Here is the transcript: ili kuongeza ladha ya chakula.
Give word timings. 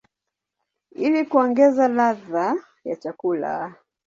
ili 0.91 1.25
kuongeza 1.25 1.87
ladha 1.87 2.55
ya 2.83 2.95
chakula. 2.95 3.75